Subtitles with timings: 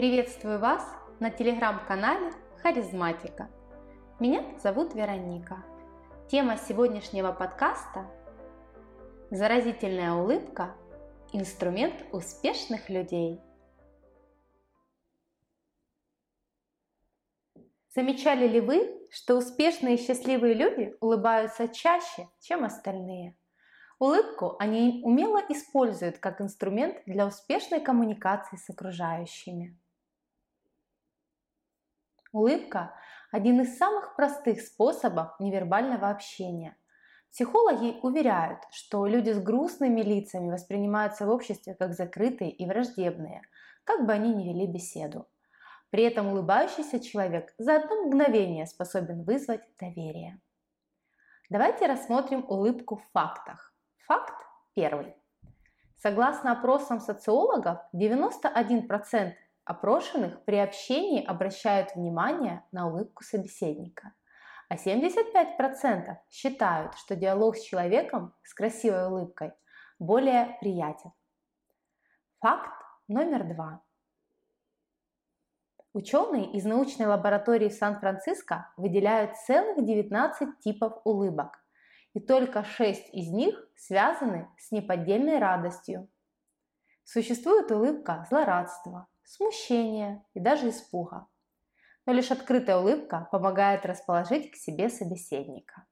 [0.00, 0.82] Приветствую вас
[1.18, 3.50] на телеграм-канале Харизматика.
[4.18, 5.62] Меня зовут Вероника.
[6.30, 8.10] Тема сегодняшнего подкаста–
[9.30, 10.74] заразительная улыбка–
[11.34, 13.42] инструмент успешных людей.
[17.94, 23.36] Замечали ли вы, что успешные и счастливые люди улыбаются чаще, чем остальные?
[23.98, 29.78] Улыбку они умело используют как инструмент для успешной коммуникации с окружающими.
[32.32, 32.94] Улыбка–
[33.32, 36.76] один из самых простых способов невербального общения.
[37.30, 43.42] Психологи уверяют, что люди с грустными лицами воспринимаются в обществе как закрытые и враждебные,
[43.84, 45.28] как бы они ни вели беседу.
[45.90, 50.40] При этом улыбающийся человек за одно мгновение способен вызвать доверие.
[51.48, 53.74] Давайте рассмотрим улыбку в фактах.
[54.06, 55.16] Факт первый.
[55.96, 59.32] Согласно опросам социологов, 91%
[59.70, 64.12] опрошенных при общении обращают внимание на улыбку собеседника,
[64.68, 69.52] а 75% считают, что диалог с человеком с красивой улыбкой
[70.00, 71.12] более приятен.
[72.40, 72.72] Факт
[73.06, 73.80] номер два.
[75.92, 81.64] Ученые из научной лаборатории в Сан-Франциско выделяют целых 19 типов улыбок,
[82.12, 86.08] и только шесть из них связаны с неподдельной радостью.
[87.04, 91.28] Существует улыбка злорадства, смущения и даже испуга.
[92.04, 95.86] Но лишь открытая улыбка помогает расположить к себе собеседника.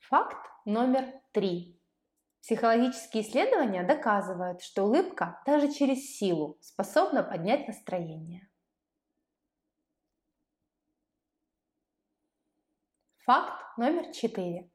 [0.00, 1.80] Факт номер три.
[2.42, 8.46] Психологические исследования доказывают, что улыбка даже через силу способна поднять настроение.
[13.24, 14.70] Факт номер четыре.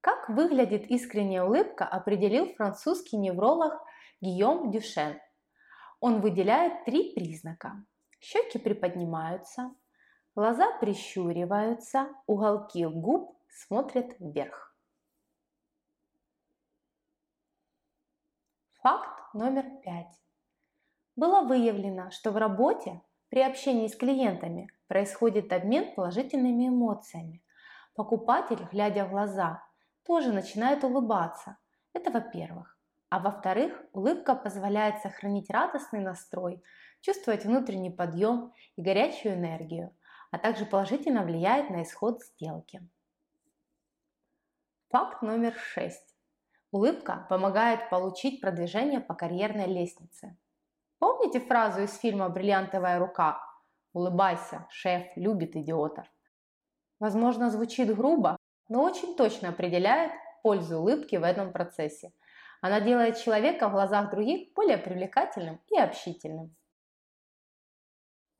[0.00, 3.82] Как выглядит искренняя улыбка, определил французский невролог
[4.20, 5.20] Гийом Дюшен.
[6.00, 7.84] Он выделяет три признака.
[8.18, 9.74] Щеки приподнимаются,
[10.34, 14.74] глаза прищуриваются, уголки губ смотрят вверх.
[18.82, 20.20] Факт номер пять.
[21.16, 27.42] Было выявлено, что в работе при общении с клиентами происходит обмен положительными эмоциями,
[28.00, 29.62] Покупатель, глядя в глаза,
[30.04, 31.58] тоже начинает улыбаться.
[31.92, 32.79] Это во-первых.
[33.10, 36.62] А во-вторых, улыбка позволяет сохранить радостный настрой,
[37.00, 39.94] чувствовать внутренний подъем и горячую энергию,
[40.30, 42.88] а также положительно влияет на исход сделки.
[44.90, 46.16] Факт номер шесть.
[46.70, 50.38] Улыбка помогает получить продвижение по карьерной лестнице.
[51.00, 53.42] Помните фразу из фильма «Бриллиантовая рука»?
[53.92, 56.06] «Улыбайся, шеф любит идиотов».
[57.00, 58.36] Возможно, звучит грубо,
[58.68, 60.12] но очень точно определяет
[60.44, 62.12] пользу улыбки в этом процессе.
[62.60, 66.54] Она делает человека в глазах других более привлекательным и общительным.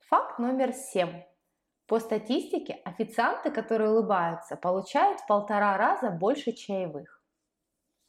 [0.09, 1.23] Факт номер семь.
[1.87, 7.23] По статистике, официанты, которые улыбаются, получают в полтора раза больше чаевых.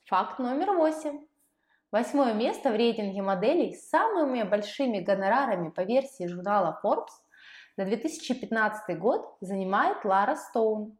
[0.06, 1.26] Факт номер восемь.
[1.92, 7.12] Восьмое место в рейтинге моделей с самыми большими гонорарами по версии журнала Forbes
[7.78, 10.98] на 2015 год занимает Лара Стоун,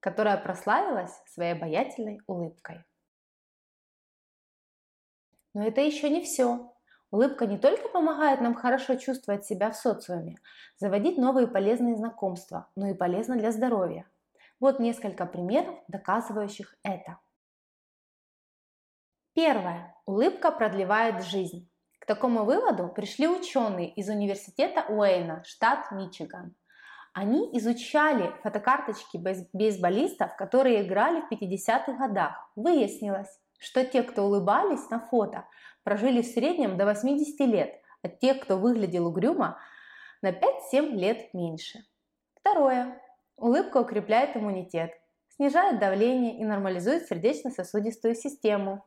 [0.00, 2.84] которая прославилась своей обаятельной улыбкой.
[5.54, 6.72] Но это еще не все.
[7.10, 10.38] Улыбка не только помогает нам хорошо чувствовать себя в социуме,
[10.78, 14.06] заводить новые полезные знакомства, но и полезна для здоровья.
[14.60, 17.18] Вот несколько примеров, доказывающих это.
[19.34, 19.94] Первое.
[20.06, 21.68] Улыбка продлевает жизнь.
[21.98, 26.54] К такому выводу пришли ученые из университета Уэйна, штат Мичиган.
[27.12, 29.18] Они изучали фотокарточки
[29.52, 32.50] бейсболистов, которые играли в 50-х годах.
[32.56, 35.46] Выяснилось, что те, кто улыбались на фото,
[35.84, 39.58] прожили в среднем до 80 лет, а те, кто выглядел угрюмо,
[40.20, 41.78] на 5-7 лет меньше.
[42.34, 43.00] Второе.
[43.36, 44.92] Улыбка укрепляет иммунитет,
[45.28, 48.84] снижает давление и нормализует сердечно-сосудистую систему.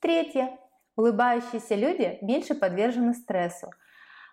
[0.00, 0.58] Третье.
[0.96, 3.70] Улыбающиеся люди меньше подвержены стрессу.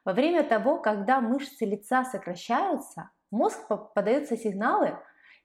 [0.05, 3.59] Во время того, когда мышцы лица сокращаются, мозг
[3.93, 4.97] подается сигналы,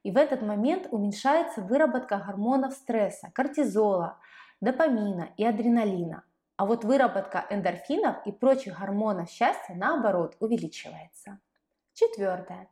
[0.09, 4.19] и в этот момент уменьшается выработка гормонов стресса, кортизола,
[4.63, 6.25] допамина и адреналина.
[6.57, 11.41] А вот выработка эндорфинов и прочих гормонов счастья, наоборот, увеличивается.
[11.93, 12.71] Четвертое.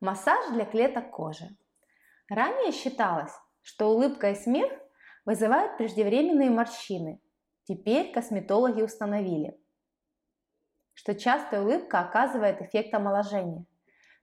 [0.00, 1.56] Массаж для клеток кожи.
[2.28, 3.32] Ранее считалось,
[3.62, 4.72] что улыбка и смех
[5.24, 7.20] вызывают преждевременные морщины,
[7.68, 9.56] Теперь косметологи установили,
[10.92, 13.64] что частая улыбка оказывает эффект омоложения.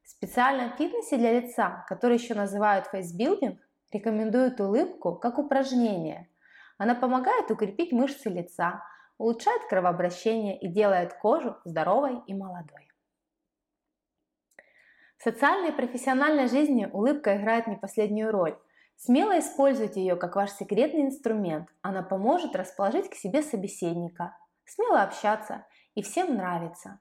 [0.04, 3.60] В специальном фитнесе для лица, который еще называют фейсбилдинг,
[3.92, 6.30] рекомендуют улыбку как упражнение.
[6.78, 8.84] Она помогает укрепить мышцы лица,
[9.18, 12.88] улучшает кровообращение и делает кожу здоровой и молодой.
[15.18, 18.58] В социальной и профессиональной жизни улыбка играет не последнюю роль.
[18.96, 21.70] Смело используйте ее как ваш секретный инструмент.
[21.84, 27.00] Она поможет расположить к себе собеседника, смело общаться и всем нравится.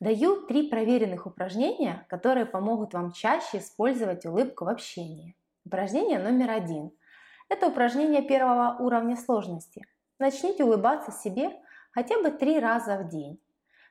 [0.00, 5.36] Даю три проверенных упражнения, которые помогут вам чаще использовать улыбку в общении.
[5.64, 6.92] Упражнение номер один.
[7.48, 9.84] Это упражнение первого уровня сложности.
[10.20, 11.50] Начните улыбаться себе
[11.90, 13.40] хотя бы три раза в день.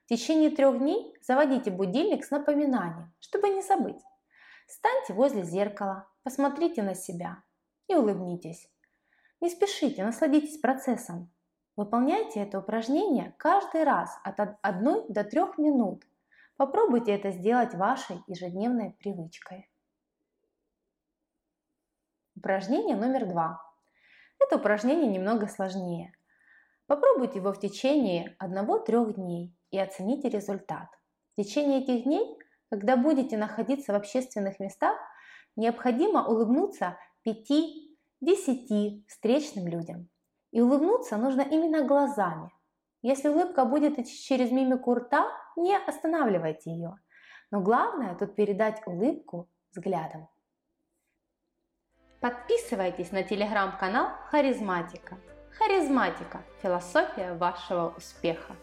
[0.06, 4.01] В течение трех дней заводите будильник с напоминанием, чтобы не забыть.
[4.65, 7.44] Встаньте возле зеркала, посмотрите на себя
[7.89, 8.69] и улыбнитесь.
[9.42, 11.30] Не спешите, насладитесь процессом.
[11.77, 16.03] Выполняйте это упражнение каждый раз от 1 до 3 минут.
[16.57, 19.69] Попробуйте это сделать вашей ежедневной привычкой.
[22.35, 23.62] Упражнение номер два.
[24.39, 26.13] Это упражнение немного сложнее.
[26.88, 30.88] Попробуйте его в течение 1-3 дней и оцените результат.
[31.33, 32.39] В течение этих дней,
[32.71, 34.97] когда будете находиться в общественных местах,
[35.56, 40.09] необходимо улыбнуться 5-10 встречным людям.
[40.51, 42.51] И улыбнуться нужно именно глазами.
[43.01, 46.95] Если улыбка будет идти через мимику рта, не останавливайте ее.
[47.51, 50.27] Но главное тут передать улыбку взглядом.
[52.19, 55.17] Подписывайтесь на телеграм-канал Харизматика.
[55.57, 58.55] Харизматика– философия вашего успеха.